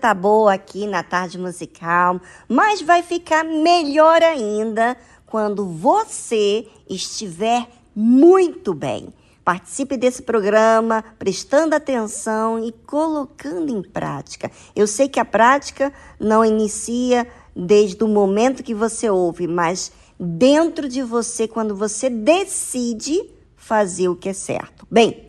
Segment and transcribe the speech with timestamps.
[0.00, 4.96] Tá boa aqui na tarde musical, mas vai ficar melhor ainda
[5.26, 9.12] quando você estiver muito bem.
[9.44, 14.50] Participe desse programa, prestando atenção e colocando em prática.
[14.74, 20.88] Eu sei que a prática não inicia desde o momento que você ouve, mas dentro
[20.88, 23.20] de você, quando você decide
[23.56, 24.86] fazer o que é certo.
[24.90, 25.28] Bem,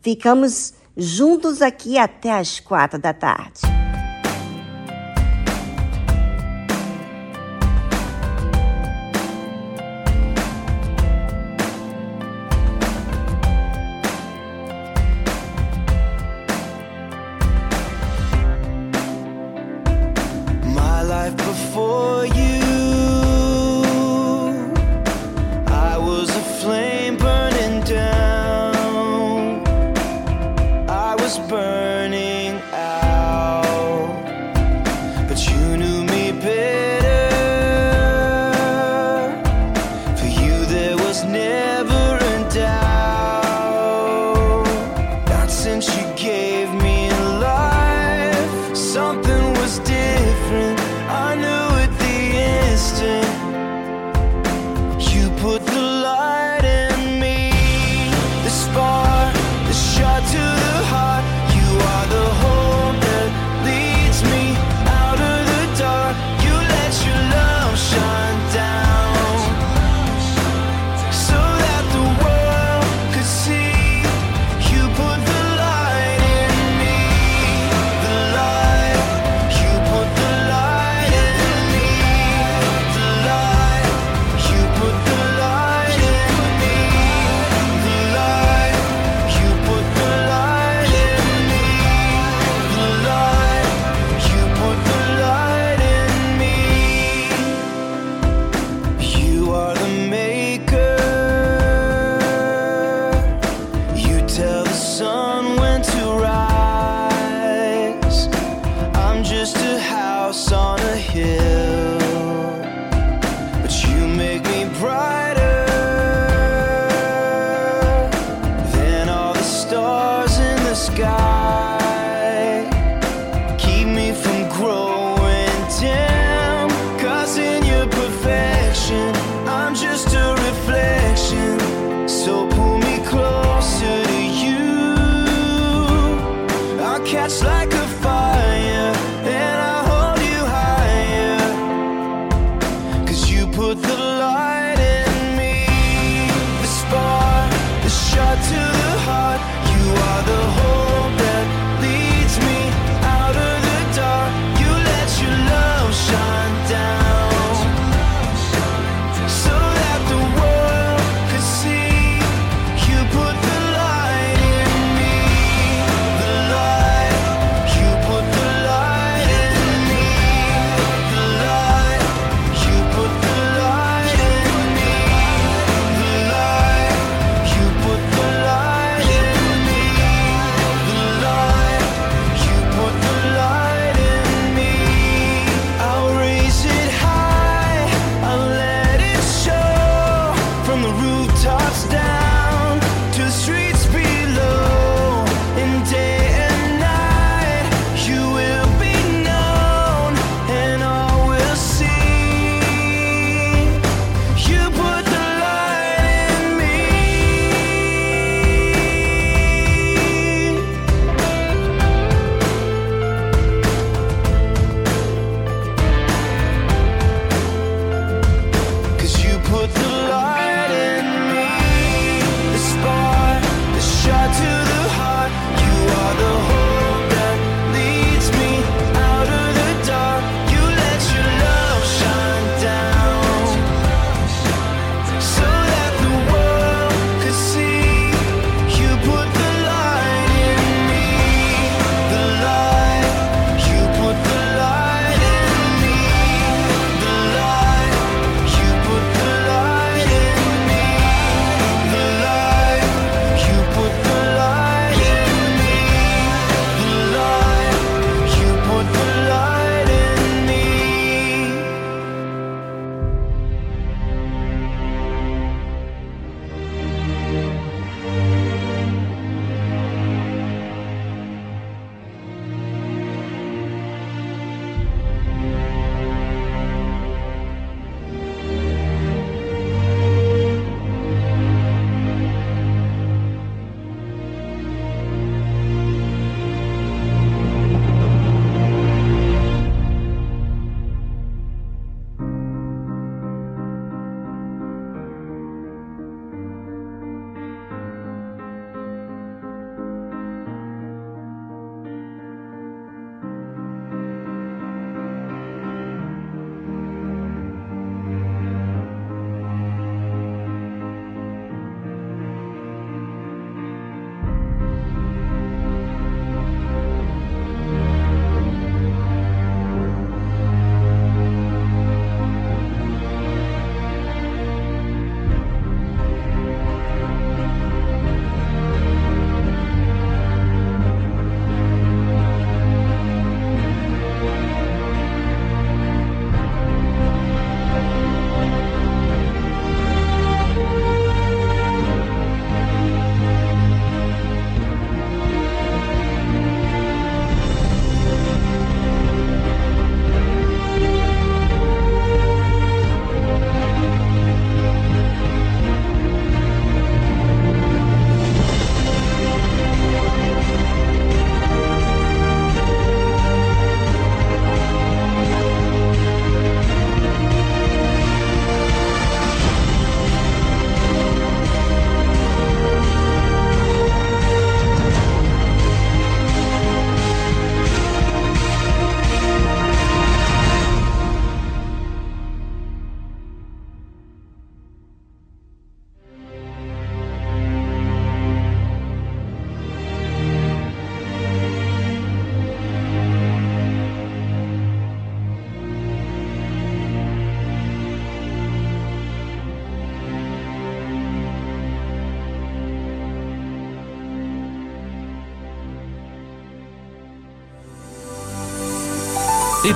[0.00, 3.60] ficamos juntos aqui até as quatro da tarde.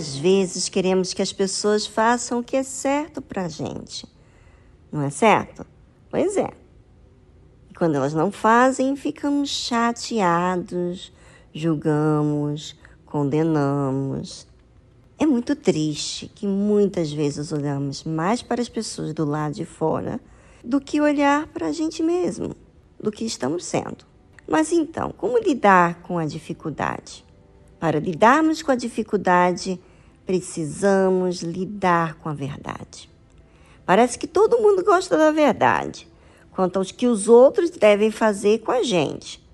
[0.00, 4.06] Quantas vezes queremos que as pessoas façam o que é certo para a gente?
[4.90, 5.66] Não é certo?
[6.08, 6.48] Pois é.
[7.68, 11.12] E quando elas não fazem, ficamos chateados,
[11.52, 14.46] julgamos, condenamos.
[15.18, 20.18] É muito triste que muitas vezes olhamos mais para as pessoas do lado de fora
[20.64, 22.56] do que olhar para a gente mesmo,
[22.98, 24.06] do que estamos sendo.
[24.48, 27.22] Mas então, como lidar com a dificuldade?
[27.78, 29.78] Para lidarmos com a dificuldade,
[30.30, 33.10] precisamos lidar com a verdade.
[33.84, 36.06] Parece que todo mundo gosta da verdade,
[36.52, 39.44] quanto aos que os outros devem fazer com a gente,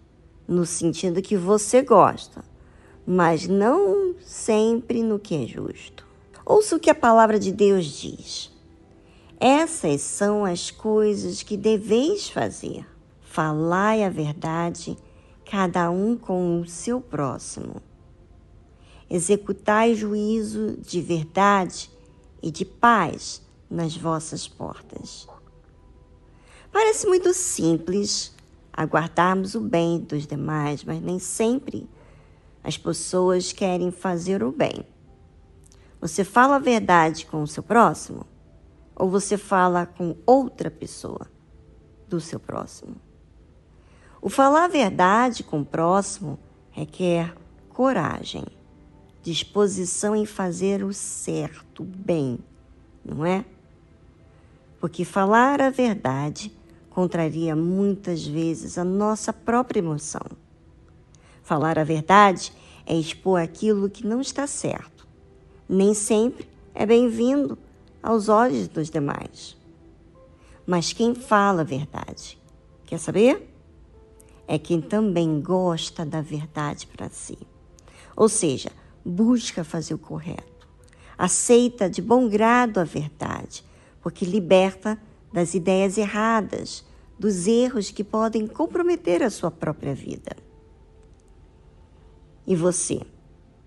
[0.46, 2.44] no sentido que você gosta,
[3.06, 6.06] mas não sempre no que é justo.
[6.44, 8.52] Ouça o que a palavra de Deus diz.
[9.40, 12.86] Essas são as coisas que deveis fazer.
[13.22, 14.94] Falai a verdade,
[15.50, 17.80] cada um com o seu próximo
[19.08, 21.90] executai juízo de verdade
[22.42, 25.26] e de paz nas vossas portas.
[26.72, 28.34] Parece muito simples
[28.72, 31.88] aguardarmos o bem dos demais, mas nem sempre
[32.62, 34.84] as pessoas querem fazer o bem.
[36.00, 38.26] Você fala a verdade com o seu próximo
[38.94, 41.26] ou você fala com outra pessoa
[42.08, 42.96] do seu próximo?
[44.20, 46.38] O falar a verdade com o próximo
[46.70, 47.34] requer
[47.68, 48.44] coragem
[49.26, 52.38] disposição em fazer o certo, bem,
[53.04, 53.44] não é?
[54.80, 56.52] Porque falar a verdade
[56.90, 60.22] contraria muitas vezes a nossa própria emoção.
[61.42, 62.52] Falar a verdade
[62.86, 65.06] é expor aquilo que não está certo.
[65.68, 67.58] Nem sempre é bem-vindo
[68.00, 69.56] aos olhos dos demais.
[70.64, 72.38] Mas quem fala a verdade,
[72.84, 73.52] quer saber?
[74.46, 77.36] É quem também gosta da verdade para si.
[78.16, 78.70] Ou seja,
[79.06, 80.66] busca fazer o correto.
[81.16, 83.64] Aceita de bom grado a verdade,
[84.02, 84.98] porque liberta
[85.32, 86.84] das ideias erradas,
[87.18, 90.36] dos erros que podem comprometer a sua própria vida.
[92.46, 93.00] E você?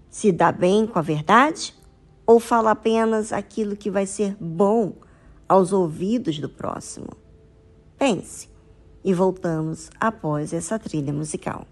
[0.10, 1.74] Se dá bem com a verdade?
[2.26, 4.94] Ou fala apenas aquilo que vai ser bom
[5.48, 7.10] aos ouvidos do próximo?
[7.98, 8.50] Pense
[9.04, 11.66] e voltamos após essa trilha musical.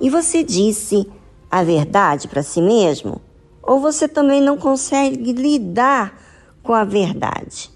[0.00, 1.06] E você disse
[1.50, 3.20] a verdade para si mesmo?
[3.62, 6.18] Ou você também não consegue lidar
[6.62, 7.70] com a verdade?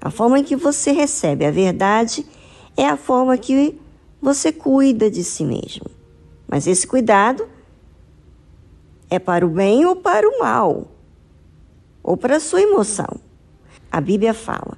[0.00, 2.26] A forma em que você recebe a verdade
[2.76, 3.80] é a forma que
[4.20, 5.86] você cuida de si mesmo.
[6.48, 7.46] Mas esse cuidado
[9.08, 10.88] é para o bem ou para o mal,
[12.02, 13.20] ou para a sua emoção.
[13.90, 14.76] A Bíblia fala: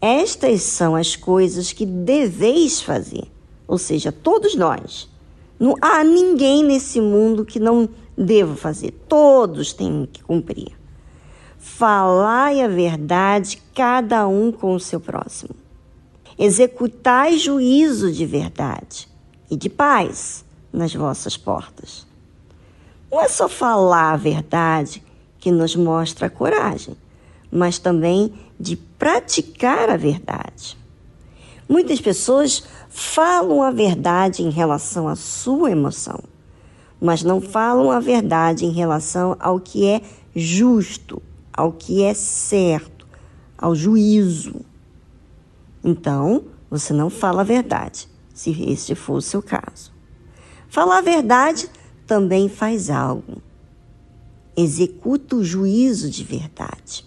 [0.00, 3.26] estas são as coisas que deveis fazer,
[3.66, 5.08] ou seja, todos nós.
[5.58, 10.76] Não há ninguém nesse mundo que não deva fazer, todos têm que cumprir.
[11.58, 15.54] Falai a verdade, cada um com o seu próximo.
[16.38, 19.08] Executai juízo de verdade
[19.50, 22.06] e de paz nas vossas portas.
[23.10, 25.02] Não é só falar a verdade
[25.38, 26.96] que nos mostra coragem,
[27.50, 30.76] mas também de praticar a verdade.
[31.68, 32.64] Muitas pessoas
[32.98, 36.18] falam a verdade em relação à sua emoção,
[37.00, 40.02] mas não falam a verdade em relação ao que é
[40.34, 43.06] justo, ao que é certo,
[43.56, 44.62] ao juízo.
[45.84, 49.92] Então, você não fala a verdade, se este for o seu caso.
[50.68, 51.70] Falar a verdade
[52.04, 53.40] também faz algo.
[54.56, 57.06] Executa o juízo de verdade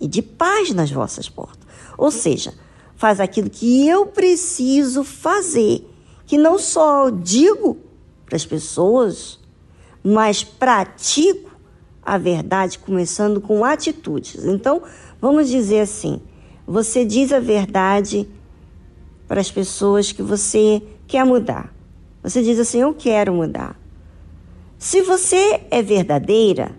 [0.00, 1.68] e de paz nas vossas portas.
[1.96, 2.52] Ou seja,
[3.00, 5.88] faz aquilo que eu preciso fazer,
[6.26, 7.78] que não só digo
[8.26, 9.40] para as pessoas,
[10.04, 11.50] mas pratico
[12.02, 14.44] a verdade, começando com atitudes.
[14.44, 14.82] Então,
[15.18, 16.20] vamos dizer assim:
[16.66, 18.28] você diz a verdade
[19.26, 21.74] para as pessoas que você quer mudar.
[22.22, 23.80] Você diz assim: Eu quero mudar.
[24.78, 26.76] Se você é verdadeira,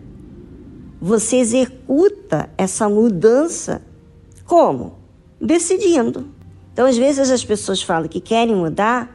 [1.01, 3.81] você executa essa mudança
[4.45, 5.00] como?
[5.41, 6.27] Decidindo.
[6.71, 9.10] Então, às vezes as pessoas falam que querem mudar,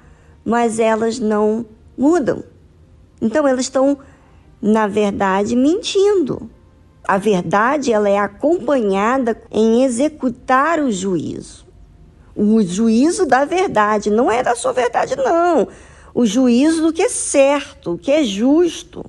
[0.44, 1.64] mas elas não
[1.96, 2.42] mudam.
[3.22, 3.96] Então, elas estão,
[4.60, 6.50] na verdade, mentindo.
[7.06, 11.64] A verdade ela é acompanhada em executar o juízo.
[12.34, 15.68] O juízo da verdade, não é da sua verdade, não.
[16.12, 19.04] O juízo do que é certo, o que é justo.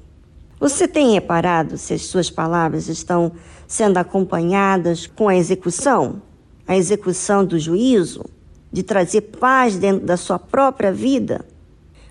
[0.60, 3.32] Você tem reparado se as suas palavras estão
[3.67, 6.21] sendo acompanhadas com a execução?
[6.67, 8.25] A execução do juízo?
[8.71, 11.45] De trazer paz dentro da sua própria vida?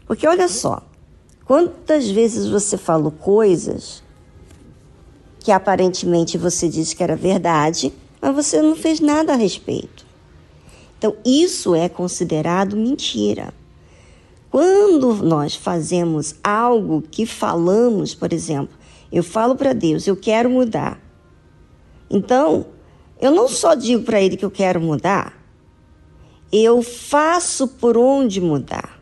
[0.07, 0.83] Porque olha só,
[1.45, 4.03] quantas vezes você falou coisas
[5.41, 10.05] que aparentemente você disse que era verdade, mas você não fez nada a respeito.
[10.99, 13.55] Então, isso é considerado mentira.
[14.51, 18.77] Quando nós fazemos algo que falamos, por exemplo,
[19.13, 21.01] eu falo para Deus, eu quero mudar.
[22.11, 22.67] Então,
[23.21, 25.35] eu não só digo para Ele que eu quero mudar,
[26.53, 29.01] eu faço por onde mudar.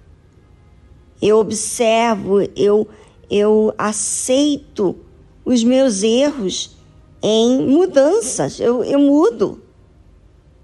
[1.21, 2.87] Eu observo, eu,
[3.31, 4.97] eu aceito
[5.45, 6.77] os meus erros
[7.23, 9.63] em mudanças, eu, eu mudo.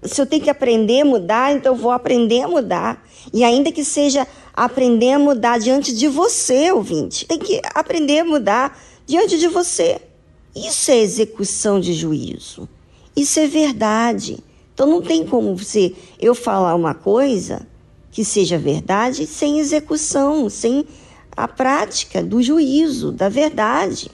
[0.03, 3.05] Se eu tenho que aprender a mudar, então eu vou aprender a mudar.
[3.31, 7.25] E ainda que seja aprender a mudar diante de você, ouvinte.
[7.25, 10.01] Tem que aprender a mudar diante de você.
[10.55, 12.67] Isso é execução de juízo.
[13.15, 14.39] Isso é verdade.
[14.73, 17.67] Então não tem como você eu falar uma coisa
[18.11, 20.85] que seja verdade sem execução, sem
[21.35, 24.09] a prática do juízo, da verdade.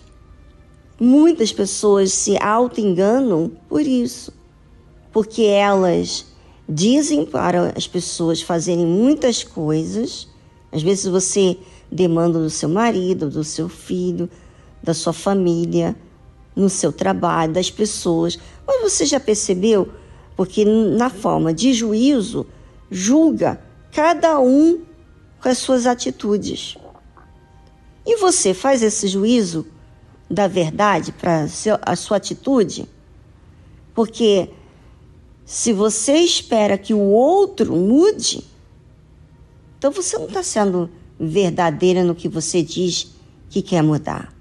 [1.00, 4.34] Muitas pessoas se auto-enganam por isso,
[5.12, 6.26] porque elas
[6.68, 10.28] dizem para as pessoas fazerem muitas coisas.
[10.72, 11.58] Às vezes você
[11.92, 14.30] demanda do seu marido, do seu filho,
[14.84, 15.96] da sua família,
[16.58, 18.38] no seu trabalho, das pessoas.
[18.65, 19.89] Mas você já percebeu?
[20.36, 22.48] Porque na forma de juízo,
[22.89, 24.82] julga cada um
[25.39, 26.76] com as suas atitudes.
[28.06, 29.67] E você faz esse juízo
[30.30, 31.48] da verdade para
[31.84, 32.89] a sua atitude?
[33.93, 34.50] Porque
[35.46, 38.43] se você espera que o outro mude,
[39.78, 40.89] então você não está sendo
[41.20, 43.12] verdadeira no que você diz
[43.50, 44.34] que quer mudar.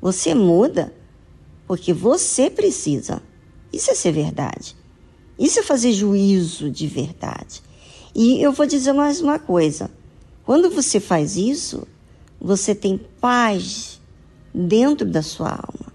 [0.00, 0.92] Você muda
[1.66, 3.22] porque você precisa.
[3.72, 4.76] Isso é ser verdade.
[5.38, 7.62] Isso é fazer juízo de verdade.
[8.14, 9.90] E eu vou dizer mais uma coisa:
[10.44, 11.86] quando você faz isso,
[12.40, 14.00] você tem paz
[14.54, 15.92] dentro da sua alma.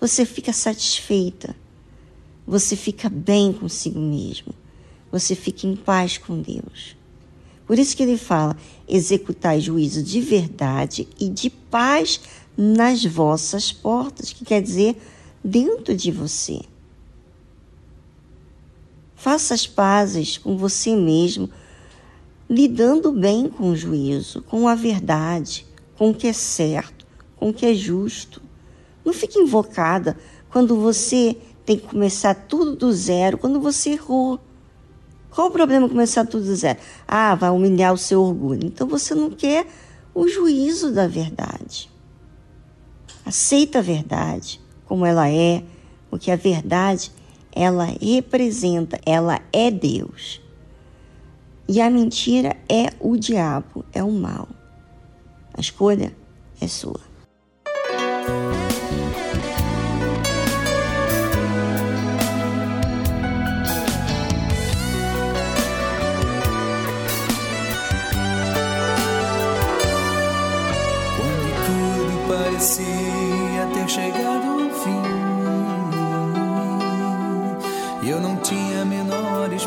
[0.00, 1.54] Você fica satisfeita
[2.46, 4.52] você fica bem consigo mesmo.
[5.10, 6.96] Você fica em paz com Deus.
[7.66, 8.56] Por isso que ele fala:
[8.88, 12.20] executai juízo de verdade e de paz
[12.62, 14.96] nas vossas portas, que quer dizer
[15.42, 16.60] dentro de você.
[19.16, 21.50] Faça as pazes com você mesmo.
[22.48, 27.54] lidando bem com o juízo, com a verdade, com o que é certo, com o
[27.54, 28.42] que é justo.
[29.04, 30.18] Não fique invocada
[30.50, 34.38] quando você tem que começar tudo do zero, quando você errou.
[35.30, 36.78] Qual o problema começar tudo do zero?
[37.08, 38.66] Ah, vai humilhar o seu orgulho.
[38.66, 39.66] Então você não quer
[40.14, 41.91] o juízo da verdade.
[43.24, 45.62] Aceita a verdade como ela é,
[46.10, 47.10] porque a verdade
[47.54, 50.40] ela representa, ela é Deus.
[51.68, 54.48] E a mentira é o diabo, é o mal.
[55.54, 56.12] A escolha
[56.60, 57.00] é sua.
[71.16, 72.91] Quando tudo parecia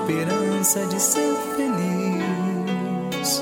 [0.06, 3.42] esperança de ser feliz.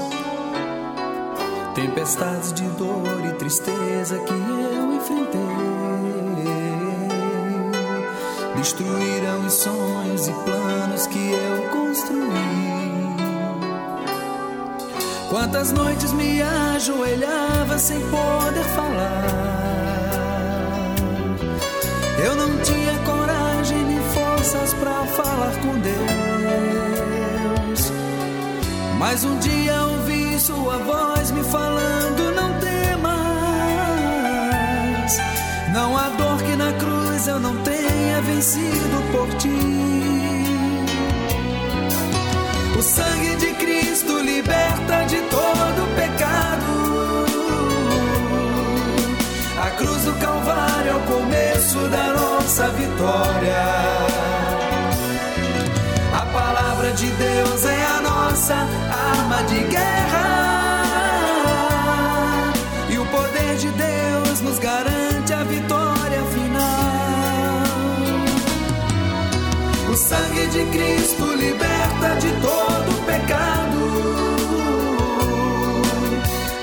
[1.76, 5.44] Tempestades de dor e tristeza que eu enfrentei
[8.56, 12.24] destruíram os sonhos e planos que eu construí.
[15.30, 19.84] Quantas noites me ajoelhava sem poder falar.
[22.24, 26.13] Eu não tinha coragem nem forças para falar com Deus.
[29.06, 33.12] Mas um dia ouvi sua voz me falando: Não temas.
[35.74, 39.50] Não há dor que na cruz eu não tenha vencido por ti.
[42.80, 47.26] O sangue de Cristo liberta de todo pecado.
[49.62, 53.64] A cruz do Calvário é o começo da nossa vitória.
[56.14, 58.83] A palavra de Deus é a nossa
[59.34, 60.84] arma de guerra.
[62.90, 66.84] E o poder de Deus nos garante a vitória final.
[69.92, 73.82] O sangue de Cristo liberta de todo pecado.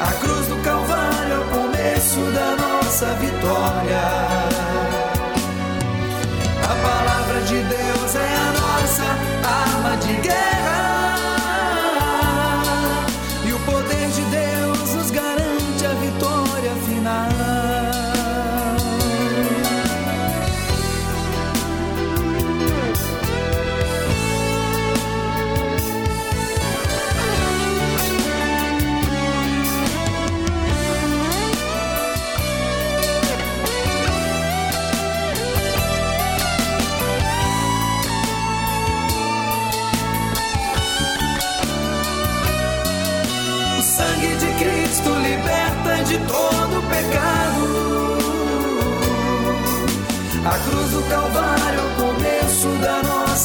[0.00, 4.02] A cruz do Calvário é o começo da nossa vitória.
[6.62, 9.04] A palavra de Deus é a nossa
[9.44, 10.59] arma de guerra.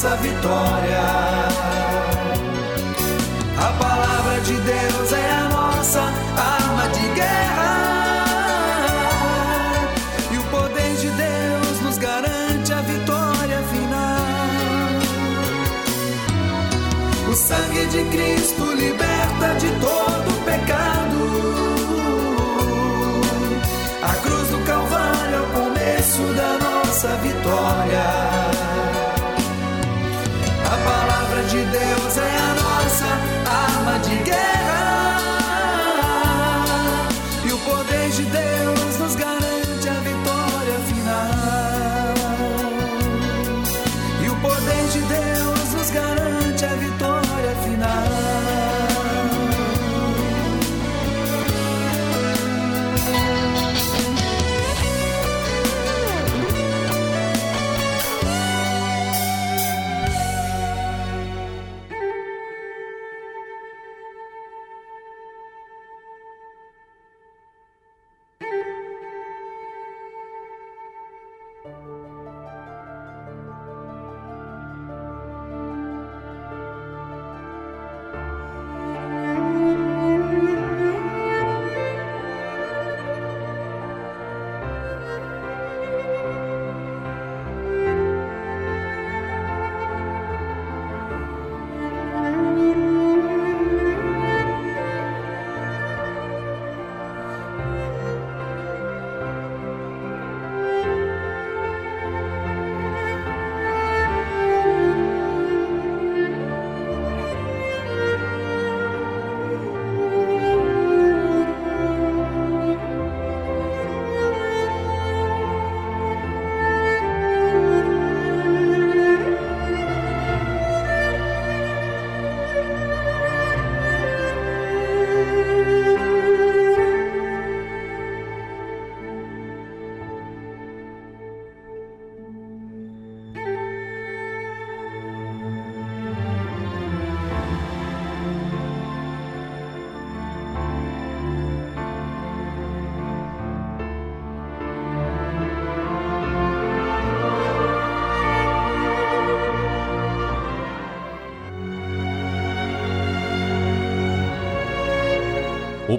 [0.06, 1.02] Nossa vitória.
[3.58, 6.02] A palavra de Deus é a nossa
[6.38, 8.26] arma de guerra.
[10.32, 14.26] E o poder de Deus nos garante a vitória final.
[17.32, 21.20] O sangue de Cristo liberta de todo pecado.
[24.04, 28.25] A cruz do Calvário é o começo da nossa vitória.
[31.48, 33.06] De Deus é a nossa
[33.46, 34.55] arma de guerra.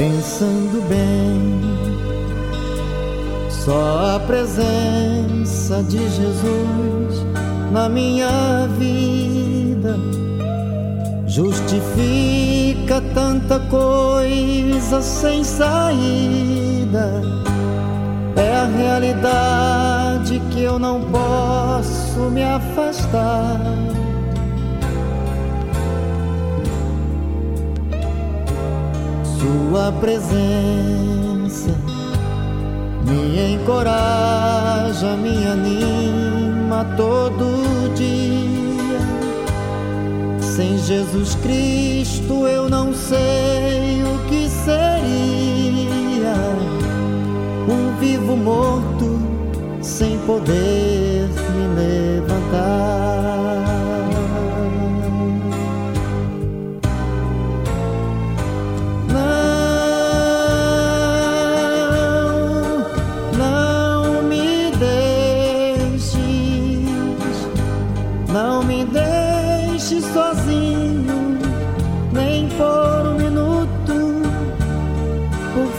[0.00, 1.60] Pensando bem.
[3.50, 7.26] Só a presença de Jesus
[7.70, 9.98] na minha vida
[11.26, 17.20] justifica tanta coisa sem saída.
[18.36, 23.89] É a realidade que eu não posso me afastar.
[29.70, 31.70] Sua presença
[33.06, 38.98] me encoraja, me anima todo dia.
[40.40, 46.34] Sem Jesus Cristo eu não sei o que seria.
[47.68, 49.20] Um vivo morto
[49.80, 53.39] sem poder me levantar.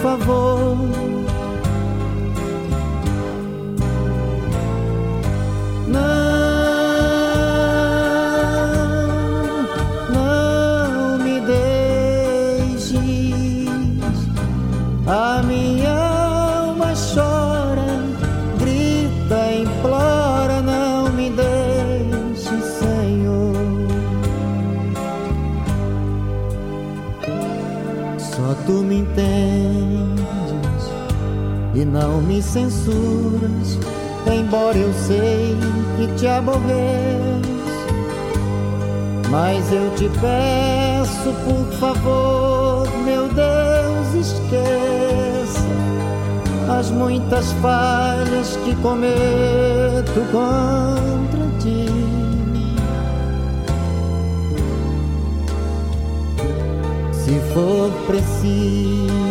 [0.01, 0.60] favor.
[32.11, 33.79] Não me censuras,
[34.27, 35.55] embora eu sei
[35.95, 37.51] que te aborreço.
[39.29, 45.61] Mas eu te peço, por favor, meu Deus, esqueça
[46.77, 51.85] as muitas falhas que cometo contra ti.
[57.13, 59.30] Se for preciso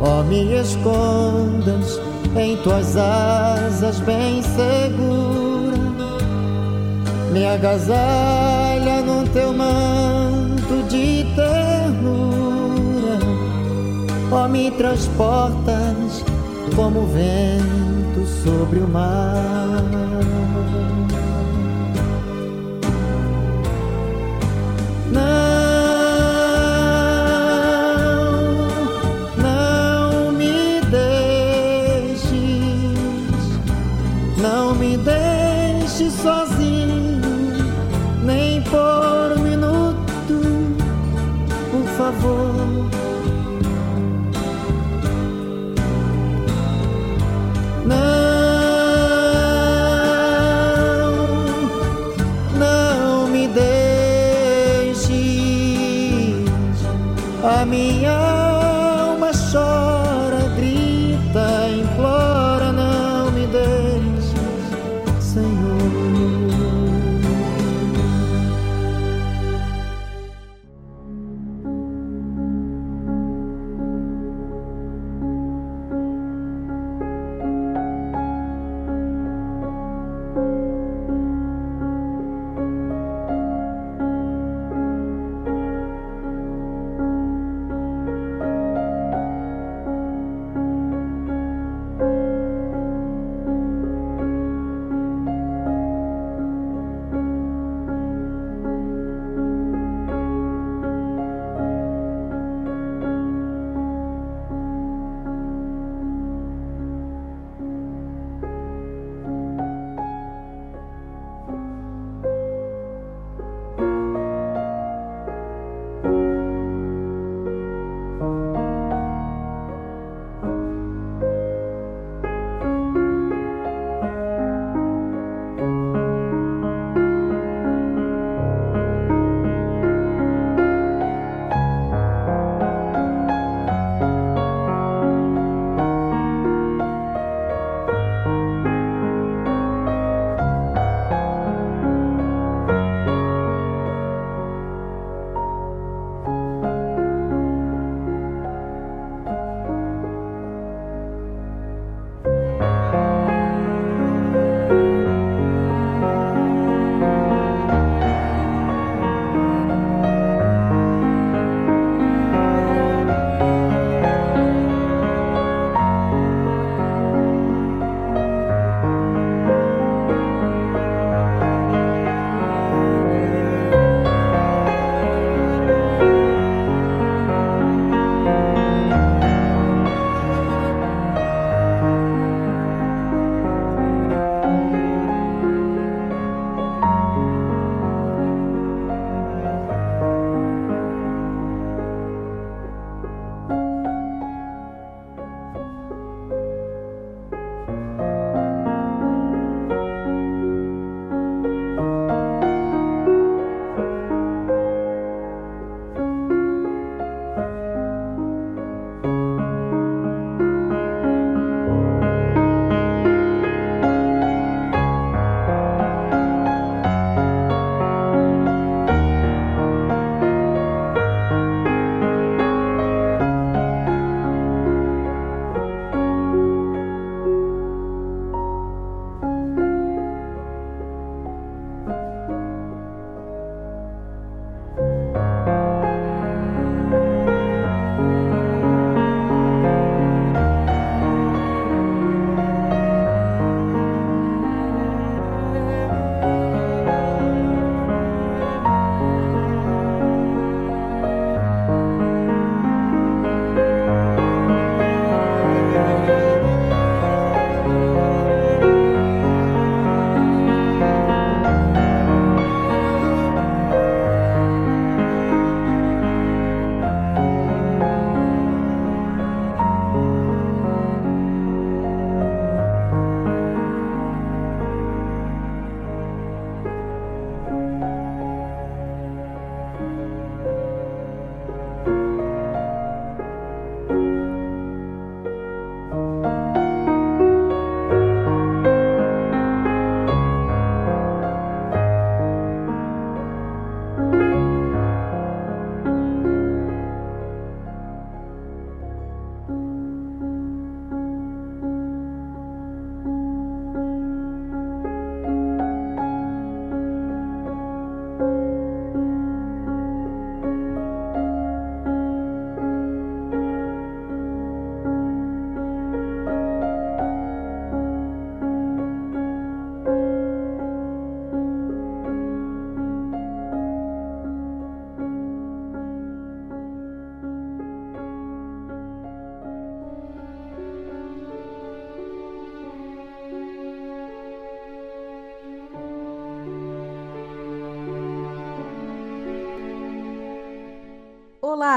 [0.00, 2.00] Ó, me escondas
[2.36, 5.78] em tuas asas bem segura,
[7.32, 13.18] me agasalha no teu manto de ternura,
[14.30, 16.24] ó, me transportas
[16.76, 19.57] como vento sobre o mar.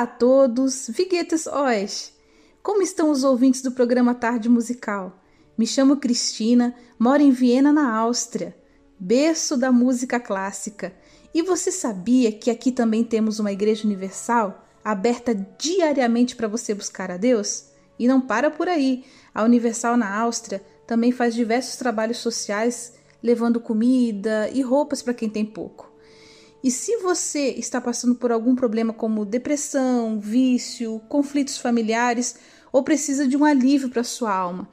[0.02, 2.12] Olá a todos, Viguetes Oes!
[2.64, 5.22] Como estão os ouvintes do programa Tarde Musical?
[5.56, 8.58] Me chamo Cristina, moro em Viena, na Áustria,
[9.00, 10.92] berço da música clássica.
[11.32, 17.12] E você sabia que aqui também temos uma igreja universal aberta diariamente para você buscar
[17.12, 17.66] a Deus?
[18.00, 19.06] E não para por aí.
[19.36, 25.30] A Universal na Áustria também faz diversos trabalhos sociais, levando comida e roupas para quem
[25.30, 25.91] tem pouco.
[26.64, 32.36] E se você está passando por algum problema como depressão, vício, conflitos familiares
[32.72, 34.70] ou precisa de um alívio para sua alma,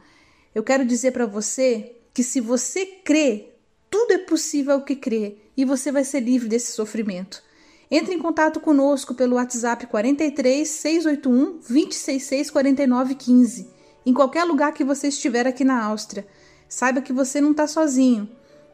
[0.55, 3.55] eu quero dizer para você que se você crê,
[3.91, 7.43] tudo é possível ao que crê e você vai ser livre desse sofrimento.
[7.91, 13.71] Entre em contato conosco pelo WhatsApp 43 681 266 49 15,
[14.05, 16.27] em qualquer lugar que você estiver aqui na Áustria.
[16.69, 18.29] Saiba que você não está sozinho.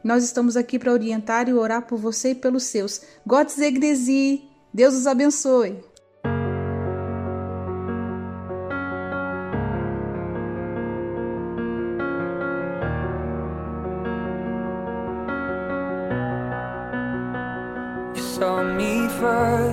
[0.05, 3.00] Nós estamos aqui para orientar e orar por você e pelos seus.
[3.26, 4.50] Gott segne Sie.
[4.72, 5.82] Deus os abençoe.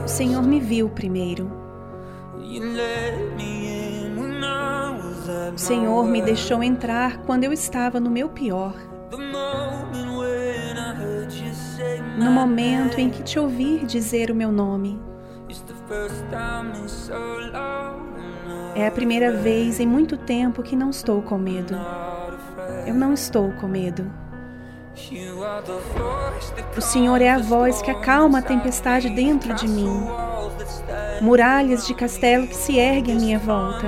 [0.05, 1.51] O Senhor me viu primeiro.
[5.53, 8.73] O Senhor me deixou entrar quando eu estava no meu pior.
[12.22, 14.99] No momento em que te ouvir dizer o meu nome.
[18.76, 21.76] É a primeira vez em muito tempo que não estou com medo.
[22.86, 24.09] Eu não estou com medo.
[26.78, 30.07] O Senhor é a voz que acalma a tempestade dentro de mim.
[31.22, 33.88] Muralhas de castelo que se erguem à minha volta.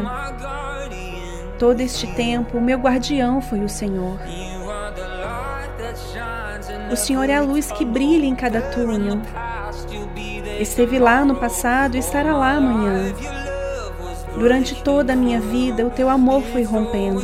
[1.59, 4.19] Todo este tempo, o meu guardião foi o Senhor.
[6.93, 9.19] O Senhor é a luz que brilha em cada túnel.
[10.59, 13.11] Esteve lá no passado e estará lá amanhã.
[14.35, 17.19] Durante toda a minha vida, o teu amor foi rompendo.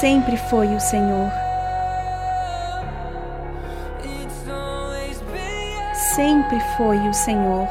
[0.00, 1.30] Sempre foi o Senhor.
[6.14, 7.68] Sempre foi o Senhor.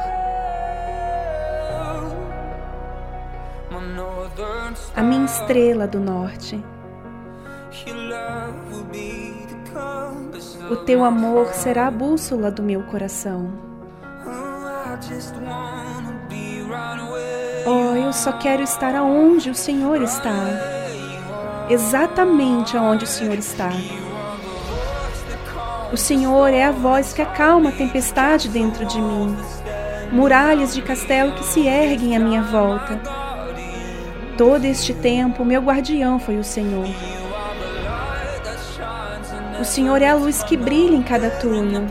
[4.94, 6.62] A minha estrela do norte.
[10.70, 13.50] O teu amor será a bússola do meu coração.
[17.66, 20.34] Oh, eu só quero estar aonde o Senhor está.
[21.70, 23.70] Exatamente aonde o Senhor está.
[25.90, 29.34] O Senhor é a voz que acalma a tempestade dentro de mim.
[30.12, 33.00] Muralhas de castelo que se erguem à minha volta.
[34.36, 36.88] Todo este tempo, meu guardião foi o Senhor.
[39.60, 41.86] O Senhor é a luz que brilha em cada túnel.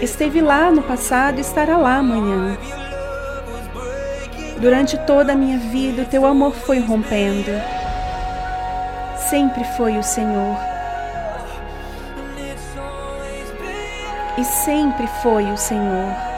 [0.00, 2.58] Esteve lá no passado e estará lá amanhã.
[4.58, 7.50] Durante toda a minha vida, o teu amor foi rompendo.
[9.30, 10.56] Sempre foi o Senhor.
[14.36, 16.31] E sempre foi o Senhor.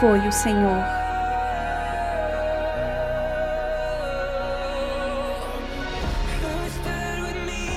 [0.00, 0.82] Foi o Senhor.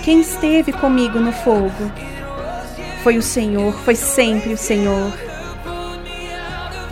[0.06, 1.92] Quem esteve comigo no fogo?
[3.04, 5.12] Foi o Senhor, foi sempre o Senhor.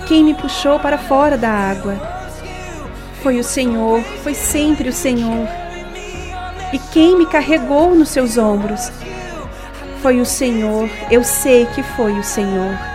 [0.06, 1.96] Quem me puxou para fora da água?
[3.24, 5.48] Foi o Senhor, foi sempre o Senhor.
[6.74, 8.92] E quem me carregou nos seus ombros?
[10.02, 12.91] Foi o Senhor, eu sei que foi o Senhor.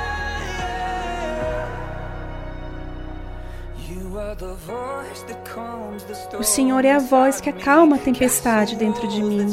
[6.76, 9.46] Senhor é a voz que acalma a tempestade dentro de mim,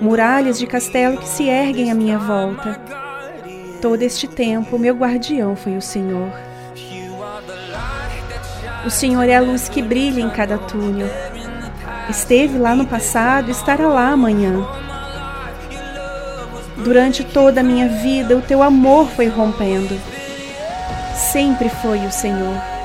[0.00, 2.80] muralhas de castelo que se erguem à minha volta.
[3.80, 6.28] Todo este tempo, meu guardião foi o Senhor.
[8.84, 11.06] O Senhor é a luz que brilha em cada túnel.
[12.10, 14.66] Esteve lá no passado estará lá amanhã.
[16.78, 19.96] Durante toda a minha vida, o teu amor foi rompendo.
[21.14, 22.75] Sempre foi o Senhor.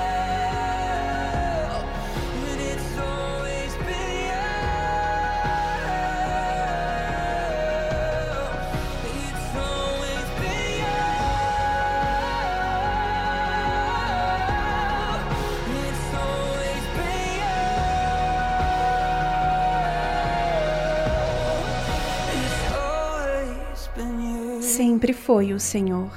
[25.31, 26.11] Foi o Senhor.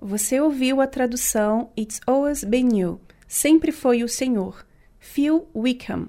[0.00, 4.66] Você ouviu a tradução It's Always Been You, sempre foi o Senhor.
[4.98, 6.08] Phil Wickham.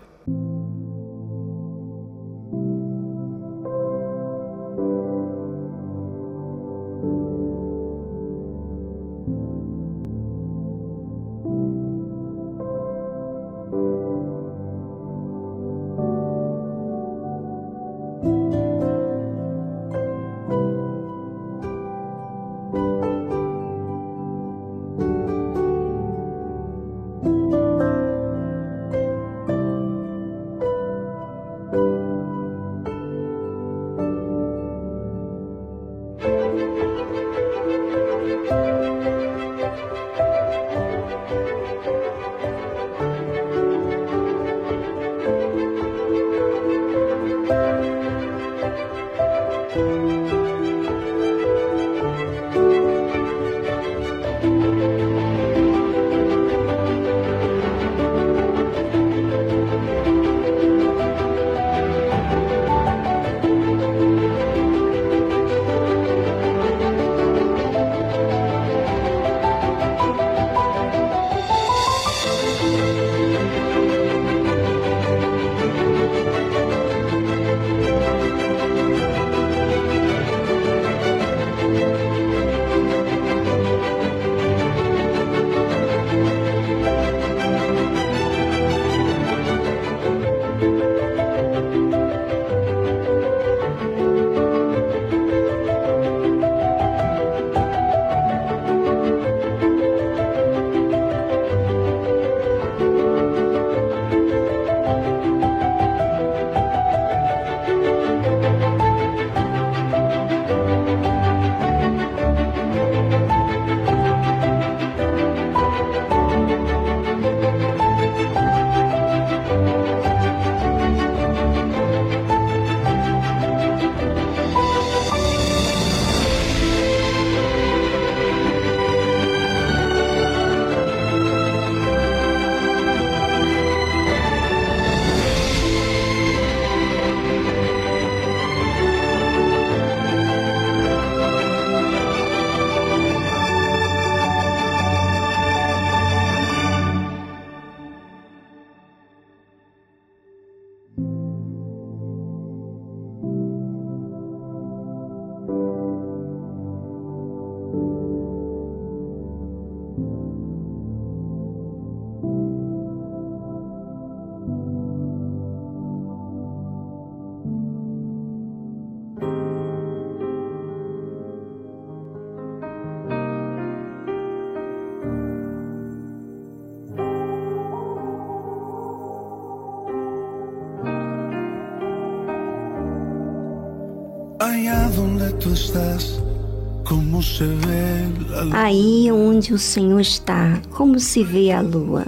[188.51, 192.05] Aí onde o Senhor está, como se vê a lua.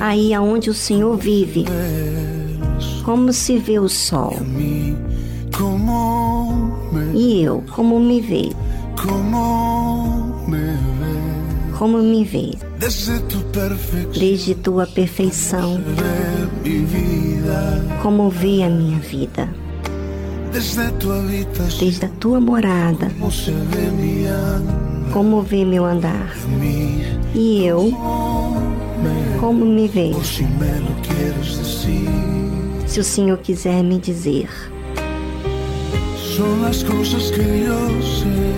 [0.00, 1.66] Aí aonde o Senhor vive,
[3.04, 4.36] como se vê o sol.
[7.14, 8.50] E eu, como me vê?
[11.78, 12.52] Como me vê?
[14.18, 15.80] Desde tua perfeição,
[18.02, 19.48] como vê a minha vida?
[20.52, 23.08] Desde a tua morada,
[25.12, 26.36] como vê meu andar,
[27.34, 27.92] e eu,
[29.38, 30.10] como me vê.
[32.86, 34.48] Se o Senhor quiser me dizer,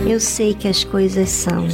[0.06, 1.66] eu sei que as coisas são.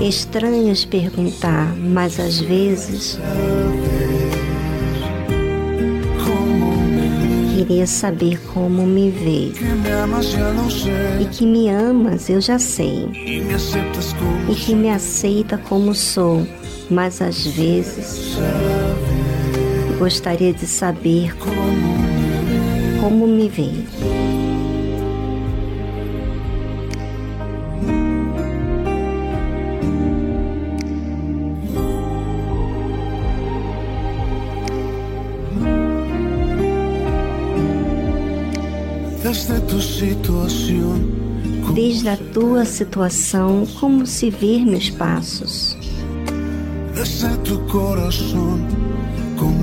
[0.00, 3.18] Estranhas perguntar, mas às vezes
[7.64, 9.52] queria saber como me vê.
[11.20, 13.08] E que me amas, eu já sei.
[14.48, 16.46] E que me aceita como sou,
[16.90, 18.36] mas às vezes
[19.98, 21.34] gostaria de saber
[23.00, 24.13] como me vê.
[41.74, 45.76] Desde a tua situação, como se ver meus passos.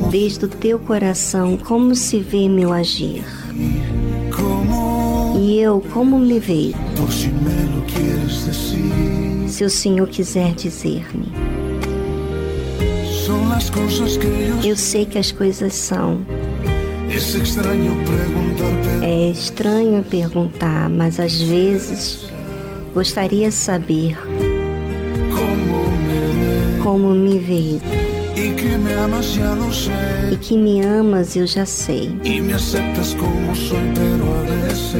[0.09, 3.23] Desde o teu coração, como se vê meu agir.
[5.39, 6.77] E eu, como me vejo.
[9.47, 11.31] se o Senhor quiser dizer-me.
[14.63, 16.21] Eu sei que as coisas são.
[19.13, 22.31] É estranho perguntar, mas às vezes
[22.93, 24.17] gostaria de saber
[26.81, 27.81] como me vê.
[28.39, 29.91] E que me amas, já não sei.
[30.31, 32.17] E que me amas, eu já sei.
[32.23, 33.77] E me aceitas como sou,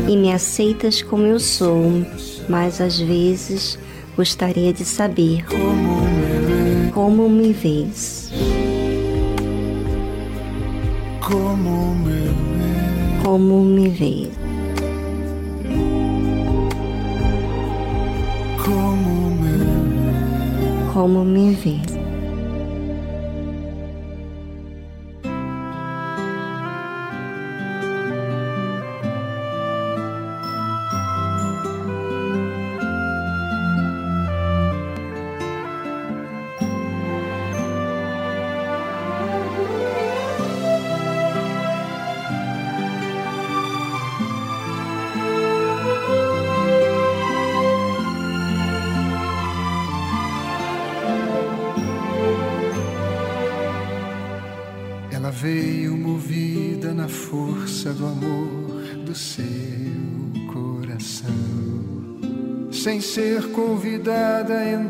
[0.10, 2.06] E me aceitas como eu sou,
[2.50, 3.80] mas às vezes
[4.18, 6.92] gostaria de saber como me.
[6.92, 8.30] Como me vês.
[11.22, 12.26] Como me
[12.60, 12.71] vês.
[13.24, 14.30] Como me vês.
[20.94, 21.82] Como me vês.
[21.82, 21.91] ser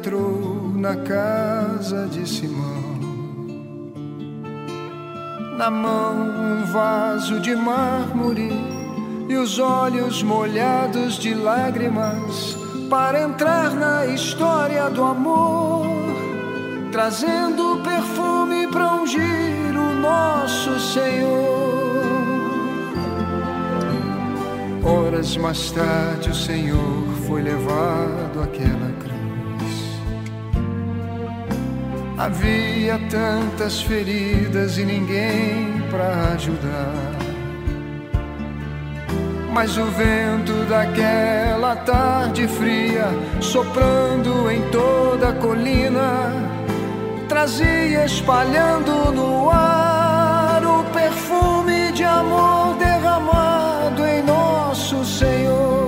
[0.02, 2.82] entrou na casa de Simão.
[5.60, 8.50] Na mão, um vaso de mármore
[9.30, 12.58] e os olhos molhados de lágrimas
[12.90, 15.86] para entrar na história do amor,
[16.92, 21.62] trazendo perfume para ungir o nosso Senhor.
[24.84, 28.91] Horas mais tarde, o Senhor foi levado àquela
[32.24, 37.18] Havia tantas feridas e ninguém para ajudar.
[39.52, 43.08] Mas o vento daquela tarde fria,
[43.42, 46.32] soprando em toda a colina,
[47.28, 55.82] trazia espalhando no ar o perfume de amor derramado em nosso Senhor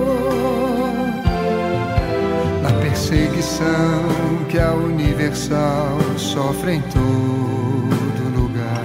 [2.94, 5.98] perseguição que a Universal
[6.34, 8.82] sofre em todo lugar.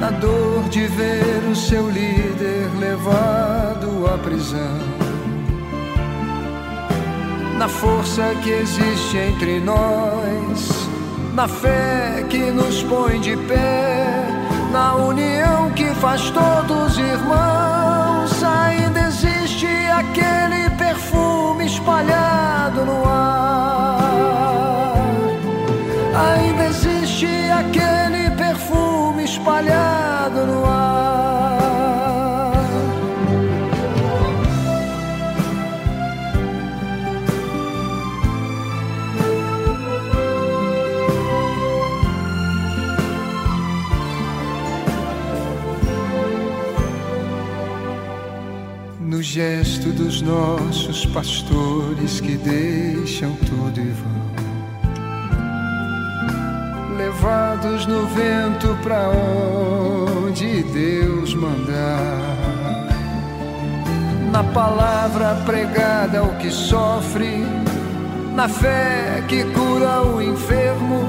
[0.00, 4.80] Na dor de ver o seu líder levado à prisão.
[7.56, 10.88] Na força que existe entre nós,
[11.34, 14.28] na fé que nos põe de pé,
[14.72, 19.68] na união que faz todos irmãos, ainda existe
[20.00, 23.75] aquele perfume espalhado no ar.
[27.58, 30.96] Aquele perfume espalhado no ar.
[49.00, 54.25] No gesto dos nossos pastores que deixam tudo e vão
[57.26, 62.46] levados no vento para onde Deus mandar.
[64.30, 67.44] Na palavra pregada ao que sofre,
[68.32, 71.00] na fé que cura o enfermo,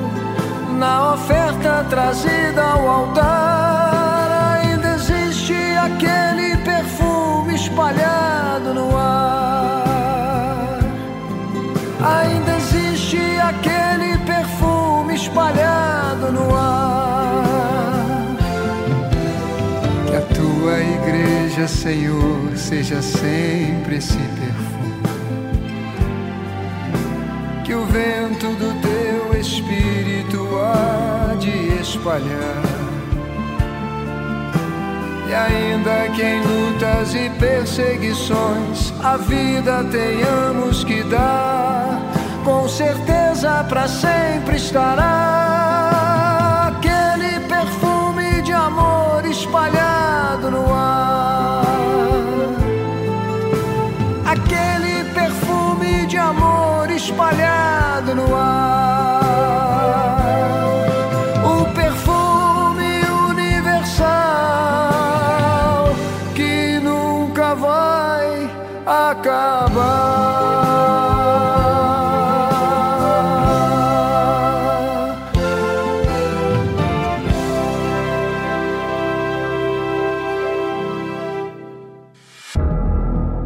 [0.79, 5.53] na oferta trazida ao altar, ainda existe
[5.85, 10.79] aquele perfume espalhado no ar.
[12.01, 12.36] Ainda
[21.67, 24.77] Senhor, seja sempre esse perfume.
[27.65, 32.63] Que o vento do teu espírito há de espalhar.
[35.27, 42.01] E ainda que em lutas e perseguições a vida tenhamos que dar,
[42.45, 45.07] com certeza para sempre estará
[46.69, 51.36] aquele perfume de amor espalhado no ar.
[57.17, 59.23] espalhado no ar.
[61.43, 63.01] O perfume
[63.31, 64.13] universal
[66.35, 68.47] que nunca vai
[68.85, 70.27] acabar.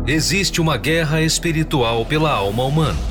[0.08, 3.11] existe uma guerra espiritual pela alma humana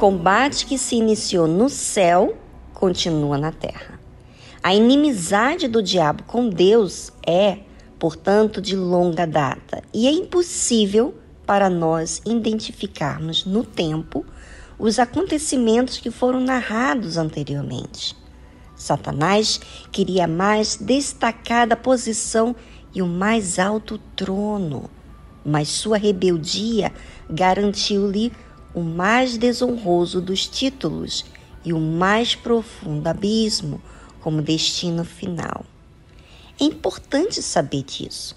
[0.00, 2.34] Combate que se iniciou no céu
[2.72, 4.00] continua na terra.
[4.62, 7.58] A inimizade do diabo com Deus é,
[7.98, 14.24] portanto, de longa data e é impossível para nós identificarmos no tempo
[14.78, 18.16] os acontecimentos que foram narrados anteriormente.
[18.74, 19.60] Satanás
[19.92, 22.56] queria mais destacada posição
[22.94, 24.88] e o mais alto trono,
[25.44, 26.90] mas sua rebeldia
[27.28, 28.32] garantiu-lhe
[28.74, 31.24] o mais desonroso dos títulos
[31.64, 33.80] e o mais profundo abismo
[34.20, 35.64] como destino final.
[36.60, 38.36] É importante saber disso,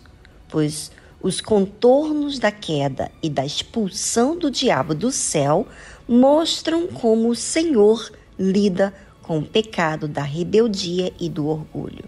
[0.50, 5.68] pois os contornos da queda e da expulsão do diabo do céu
[6.08, 12.06] mostram como o Senhor lida com o pecado da rebeldia e do orgulho.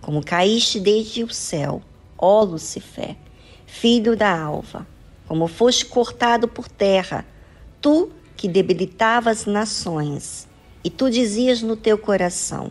[0.00, 1.82] Como caíste desde o céu,
[2.16, 3.16] ó Lucifer,
[3.66, 4.86] filho da alva,
[5.26, 7.26] como foste cortado por terra,
[7.80, 10.46] tu que debilitavas nações,
[10.84, 12.70] e tu dizias no teu coração: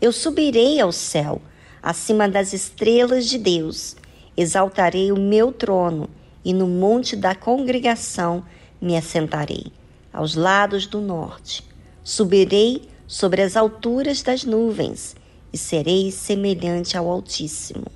[0.00, 1.40] Eu subirei ao céu,
[1.82, 3.96] acima das estrelas de Deus,
[4.36, 6.08] exaltarei o meu trono,
[6.44, 8.44] e no monte da congregação
[8.80, 9.66] me assentarei,
[10.12, 11.64] aos lados do norte.
[12.02, 15.14] Subirei sobre as alturas das nuvens,
[15.52, 17.86] e serei semelhante ao Altíssimo.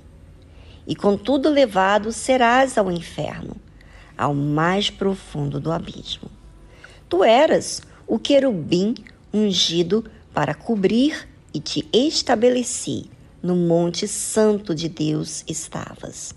[0.87, 3.55] E contudo levado serás ao inferno
[4.19, 6.29] ao mais profundo do abismo.
[7.07, 8.93] Tu eras o querubim
[9.33, 10.03] ungido
[10.33, 13.09] para cobrir e te estabeleci.
[13.41, 16.35] No monte santo de Deus estavas.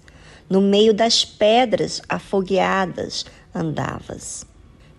[0.49, 4.47] No meio das pedras afogueadas andavas.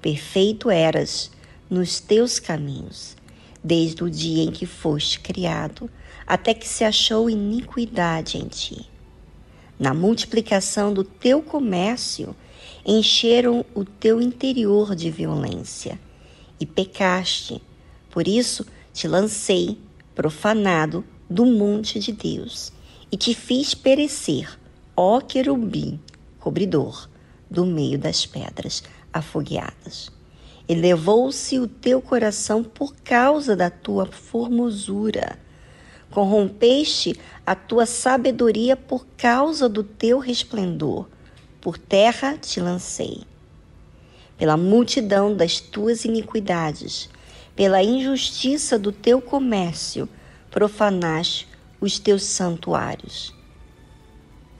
[0.01, 1.31] Perfeito eras
[1.69, 3.15] nos teus caminhos,
[3.63, 5.89] desde o dia em que foste criado,
[6.27, 8.86] até que se achou iniquidade em ti.
[9.79, 12.36] Na multiplicação do teu comércio,
[12.86, 15.99] encheram o teu interior de violência
[16.59, 17.61] e pecaste.
[18.11, 19.77] Por isso te lancei,
[20.13, 22.71] profanado, do monte de Deus
[23.11, 24.59] e te fiz perecer,
[24.95, 25.99] ó querubim,
[26.39, 27.09] cobridor,
[27.49, 30.11] do meio das pedras afogueadas.
[30.67, 35.38] Elevou-se o teu coração por causa da tua formosura.
[36.09, 41.07] Corrompeste a tua sabedoria por causa do teu resplendor
[41.64, 43.22] por terra te lancei.
[44.38, 47.09] Pela multidão das tuas iniquidades,
[47.55, 50.09] pela injustiça do teu comércio,
[50.51, 51.47] profanaste
[51.80, 53.34] os teus santuários.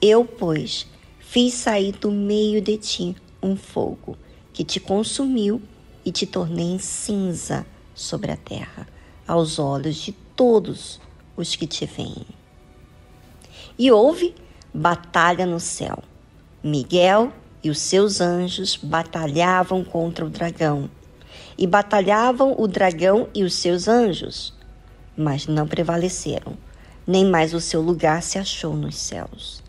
[0.00, 0.86] Eu, pois,
[1.18, 4.16] fiz sair do meio de ti um fogo
[4.54, 5.60] que te consumiu
[6.06, 8.88] e te tornei cinza sobre a terra,
[9.28, 10.98] aos olhos de todos
[11.36, 12.24] os que te veem.
[13.78, 14.34] E houve
[14.72, 16.02] batalha no céu.
[16.66, 17.30] Miguel
[17.62, 20.88] e os seus anjos batalhavam contra o dragão,
[21.58, 24.54] e batalhavam o dragão e os seus anjos,
[25.14, 26.56] mas não prevaleceram,
[27.06, 29.62] nem mais o seu lugar se achou nos céus.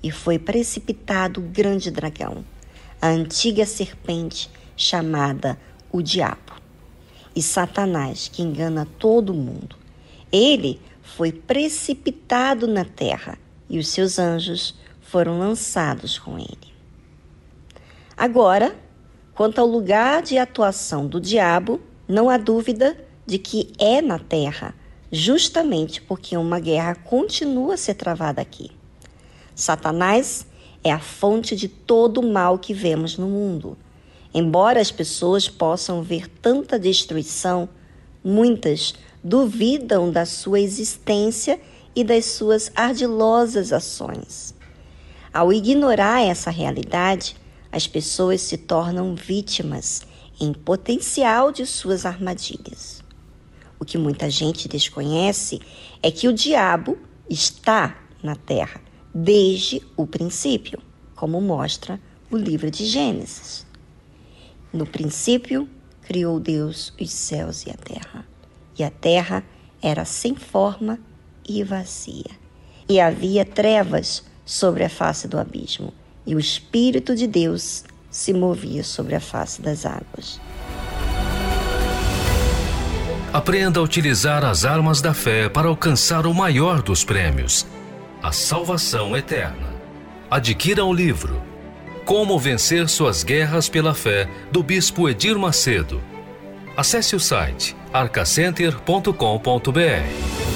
[0.00, 2.44] E foi precipitado o grande dragão,
[3.02, 5.58] a antiga serpente chamada
[5.90, 6.52] o Diabo,
[7.34, 9.74] e Satanás, que engana todo mundo.
[10.30, 13.36] Ele foi precipitado na terra,
[13.68, 14.76] e os seus anjos
[15.08, 16.74] foram lançados com ele.
[18.16, 18.74] Agora,
[19.34, 24.74] quanto ao lugar de atuação do diabo, não há dúvida de que é na terra,
[25.10, 28.70] justamente porque uma guerra continua a ser travada aqui.
[29.54, 30.46] Satanás
[30.82, 33.76] é a fonte de todo o mal que vemos no mundo.
[34.34, 37.68] Embora as pessoas possam ver tanta destruição,
[38.22, 41.60] muitas duvidam da sua existência
[41.94, 44.55] e das suas ardilosas ações.
[45.32, 47.36] Ao ignorar essa realidade,
[47.70, 50.06] as pessoas se tornam vítimas
[50.40, 53.02] em potencial de suas armadilhas.
[53.78, 55.60] O que muita gente desconhece
[56.02, 56.98] é que o diabo
[57.28, 58.80] está na terra
[59.14, 60.78] desde o princípio,
[61.14, 62.00] como mostra
[62.30, 63.66] o livro de Gênesis.
[64.72, 65.68] No princípio,
[66.02, 68.26] criou Deus os céus e a terra,
[68.78, 69.44] e a terra
[69.82, 70.98] era sem forma
[71.48, 72.30] e vazia.
[72.88, 75.92] E havia trevas sobre a face do abismo,
[76.24, 80.40] e o Espírito de Deus se movia sobre a face das águas.
[83.32, 87.66] Aprenda a utilizar as armas da fé para alcançar o maior dos prêmios,
[88.22, 89.74] a salvação eterna.
[90.30, 91.42] Adquira o livro
[92.06, 96.02] Como Vencer Suas Guerras pela Fé, do Bispo Edir Macedo.
[96.76, 100.55] Acesse o site arcacenter.com.br.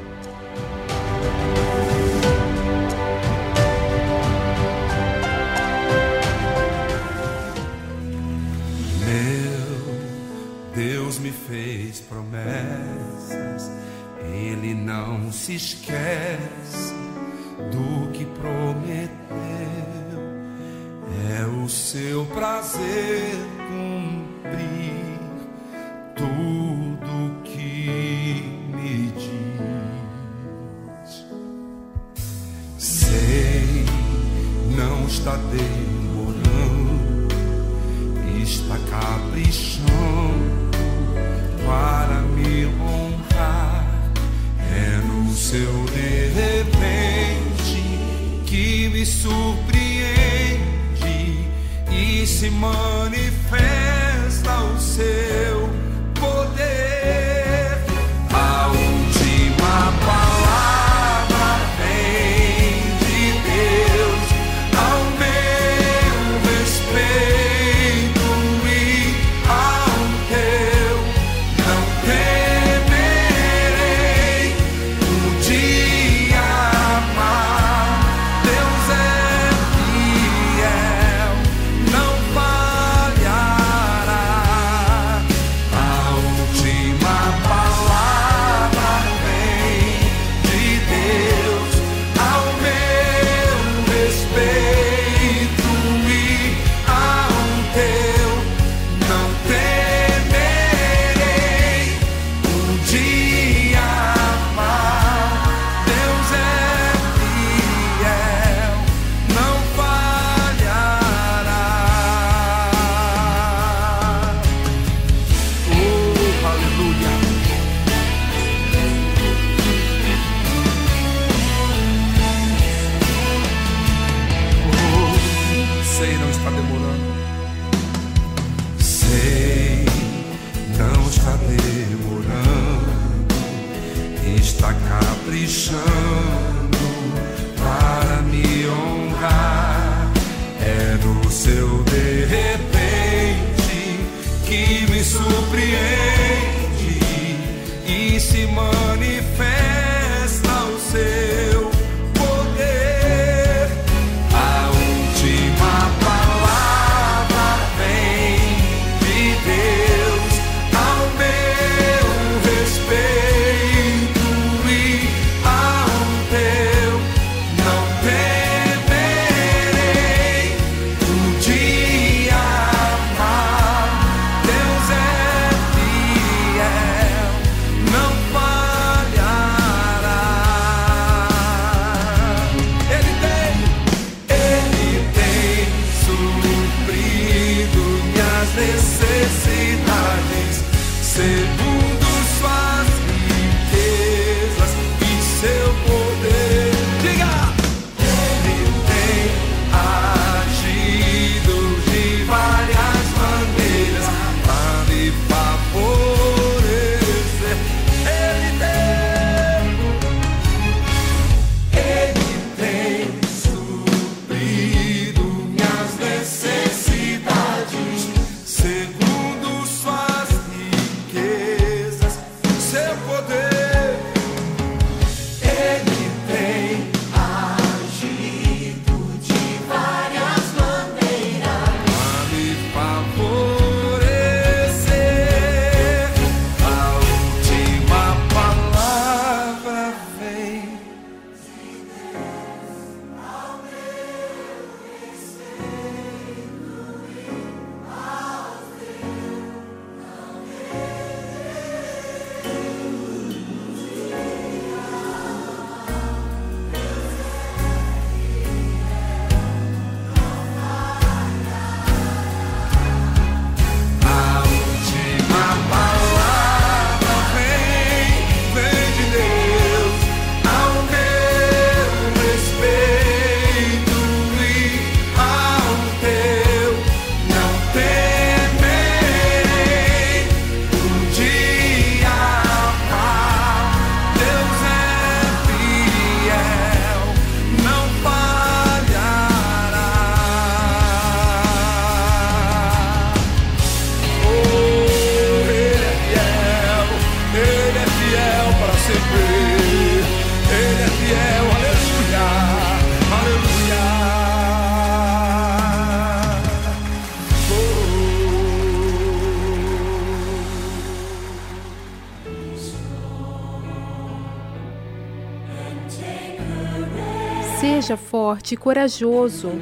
[317.81, 319.53] Seja forte e corajoso.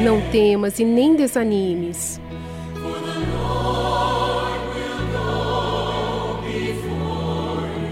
[0.00, 2.18] Não temas e nem desanimes.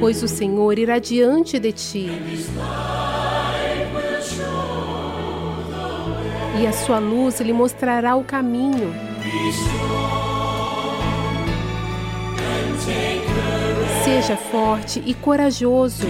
[0.00, 2.08] Pois o Senhor irá diante de ti.
[6.58, 8.94] E a sua luz lhe mostrará o caminho.
[14.06, 16.06] Seja forte e corajoso.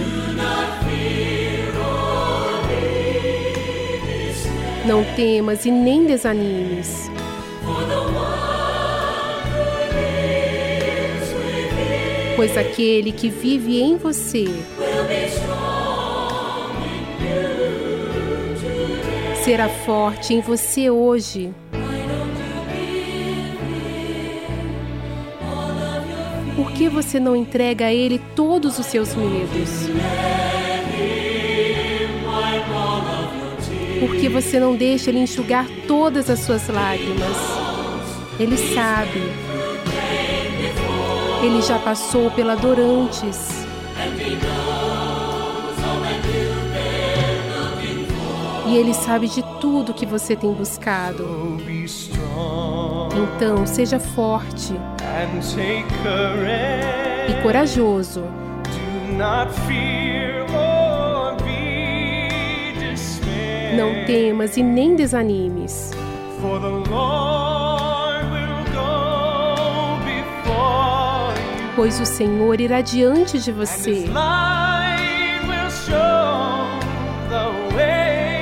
[4.85, 7.09] Não temas e nem desanimes.
[12.35, 14.45] Pois aquele que vive em você
[19.43, 21.51] será forte em você hoje.
[26.57, 29.69] Por que você não entrega a Ele todos os seus medos?
[33.99, 37.37] Por que você não deixa Ele enxugar todas as suas lágrimas?
[38.39, 39.21] Ele sabe.
[41.43, 43.67] Ele já passou pela dor antes.
[48.65, 51.59] E Ele sabe de tudo que você tem buscado.
[53.35, 54.73] Então, seja forte
[57.27, 58.23] e corajoso.
[63.75, 65.91] Não temas e nem desanimes.
[71.75, 74.05] Pois o Senhor irá diante de você.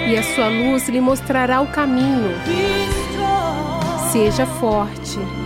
[0.08, 2.32] E a sua luz lhe mostrará o caminho.
[4.12, 5.45] Seja forte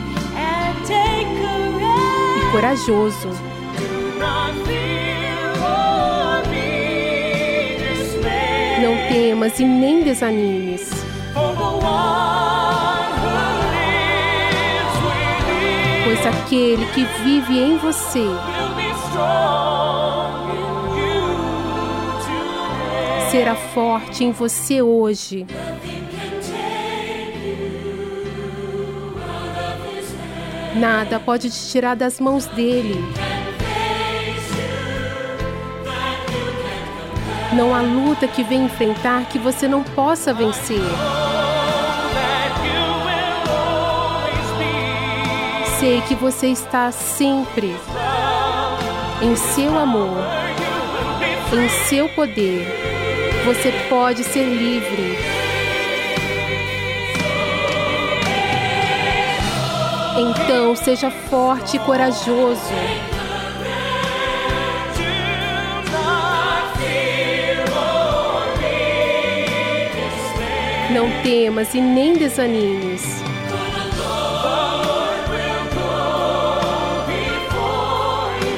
[2.51, 3.30] corajoso.
[8.81, 10.89] Não temas e nem desanimes.
[16.03, 18.26] Pois aquele que vive em você
[23.30, 25.45] será forte em você hoje.
[30.75, 33.03] Nada pode te tirar das mãos dele.
[37.53, 40.81] Não há luta que vem enfrentar que você não possa vencer.
[45.79, 47.75] Sei que você está sempre
[49.21, 50.17] em seu amor,
[51.53, 52.67] em seu poder.
[53.45, 55.38] Você pode ser livre.
[60.21, 62.59] Então seja forte e corajoso.
[70.91, 73.23] Não temas e nem desanimes.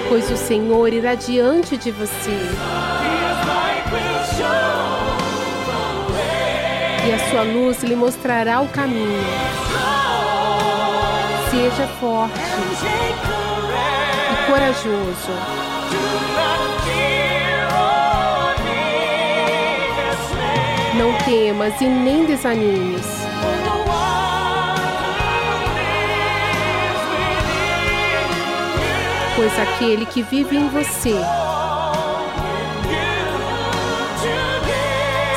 [0.10, 2.40] Pois o Senhor irá diante de você.
[7.08, 9.81] E a sua luz lhe mostrará o caminho.
[11.52, 12.40] Seja forte
[14.32, 15.34] e corajoso.
[20.96, 23.06] Não temas e nem desanimes.
[29.36, 31.20] Pois aquele que vive em você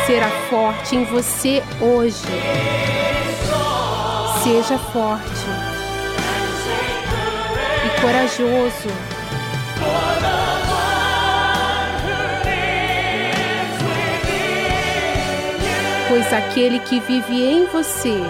[0.07, 2.23] será forte em você hoje.
[4.45, 5.54] Seja forte
[8.05, 8.89] corajoso.
[16.09, 18.21] Pois aquele que vive em você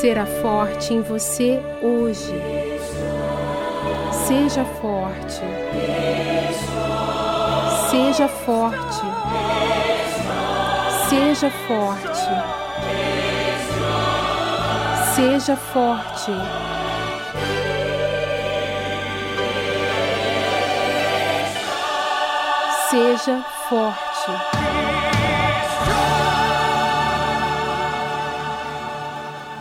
[0.00, 2.32] será forte em você hoje.
[4.28, 5.40] Seja forte.
[7.94, 9.06] Seja forte.
[11.08, 12.28] Seja forte.
[15.14, 16.32] Seja forte.
[22.90, 24.32] Seja forte.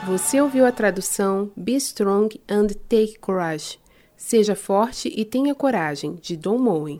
[0.07, 3.79] Você ouviu a tradução Be Strong and Take Courage.
[4.17, 6.99] Seja forte e tenha coragem, de Don Moen.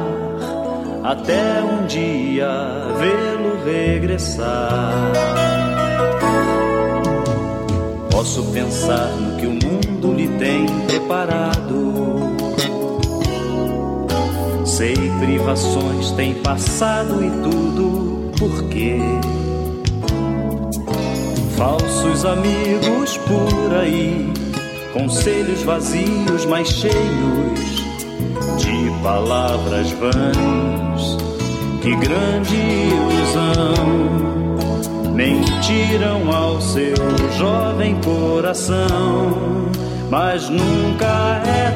[1.03, 2.49] até um dia
[2.97, 5.11] vê-lo regressar.
[8.11, 11.91] Posso pensar no que o mundo lhe tem preparado.
[14.65, 18.99] Sei privações tem passado e tudo por quê?
[21.55, 24.31] Falsos amigos por aí,
[24.93, 27.59] conselhos vazios, mas cheios
[28.57, 31.17] de palavras vãs.
[31.81, 34.31] Que grande ilusão!
[35.13, 36.95] Mentiram ao seu
[37.37, 39.69] jovem coração,
[40.09, 41.70] mas nunca é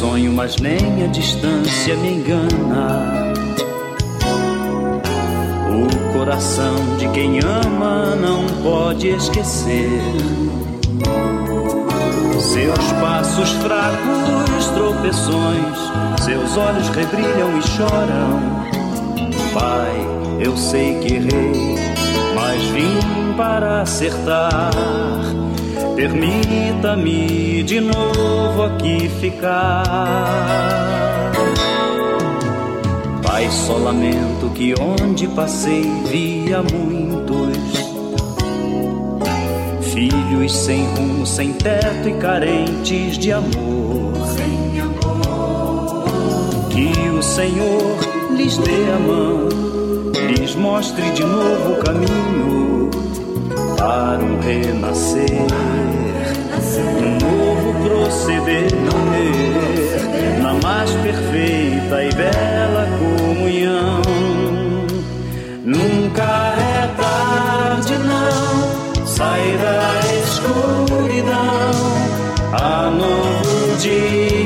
[0.00, 3.30] sonho, mas nem a distância me engana
[6.14, 10.00] coração de quem ama não pode esquecer.
[12.40, 15.78] Seus passos fracos, tropeções,
[16.22, 18.40] seus olhos rebrilham e choram.
[19.52, 19.92] Pai,
[20.40, 21.74] eu sei que errei,
[22.34, 25.29] mas vim para acertar.
[26.00, 29.82] Permita-me de novo aqui ficar.
[33.22, 37.58] Pai, só lamento que onde passei via muitos
[39.92, 44.14] filhos sem rumo, sem teto e carentes de amor.
[44.38, 46.04] Sem amor.
[46.70, 47.98] Que o Senhor
[48.38, 49.48] lhes dê a mão,
[50.28, 52.50] lhes mostre de novo o caminho
[53.80, 55.26] para um renascer,
[58.10, 58.66] proceder
[60.42, 64.02] na mais perfeita e bela comunhão.
[65.64, 71.70] Nunca é tarde, não, sai da escuridão.
[72.52, 74.39] Há novo dia,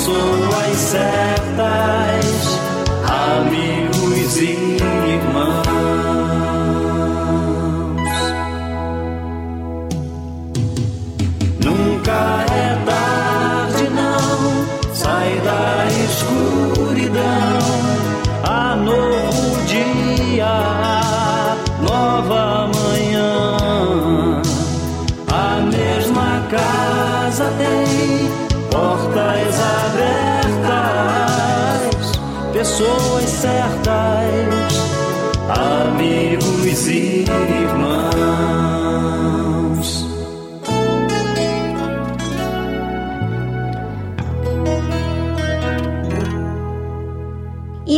[0.00, 1.69] pessoas certas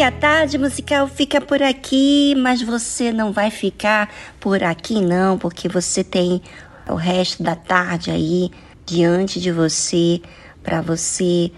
[0.03, 5.69] A tarde musical fica por aqui, mas você não vai ficar por aqui não, porque
[5.69, 6.43] você tem
[6.89, 8.51] o resto da tarde aí
[8.85, 10.21] diante de você
[10.61, 11.53] para você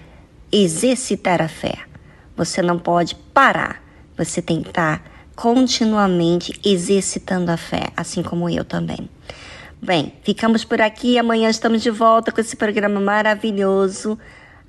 [0.53, 1.75] exercitar a fé.
[2.37, 3.83] Você não pode parar.
[4.15, 5.03] Você tem que estar
[5.35, 9.09] continuamente exercitando a fé, assim como eu também.
[9.81, 11.19] Bem, ficamos por aqui.
[11.19, 14.19] Amanhã estamos de volta com esse programa maravilhoso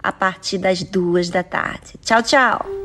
[0.01, 1.95] a partir das duas da tarde.
[2.01, 2.84] Tchau, tchau!